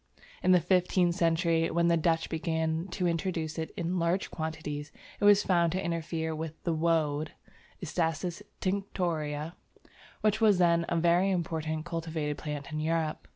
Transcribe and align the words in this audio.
In 0.41 0.51
the 0.51 0.59
fifteenth 0.59 1.13
century, 1.13 1.69
when 1.69 1.87
the 1.87 1.95
Dutch 1.95 2.27
began 2.27 2.87
to 2.87 3.07
introduce 3.07 3.59
it 3.59 3.71
in 3.77 3.99
large 3.99 4.31
quantities, 4.31 4.91
it 5.19 5.25
was 5.25 5.43
found 5.43 5.71
to 5.73 5.83
interfere 5.85 6.35
with 6.35 6.55
the 6.63 6.73
"woad" 6.73 7.33
(Isatis 7.83 8.41
tinctoria) 8.61 9.53
which 10.21 10.41
was 10.41 10.57
then 10.57 10.85
a 10.89 10.95
very 10.95 11.29
important 11.29 11.85
cultivated 11.85 12.39
plant 12.39 12.71
in 12.71 12.79
Europe. 12.79 13.27